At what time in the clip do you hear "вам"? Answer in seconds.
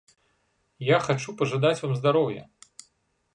1.83-1.93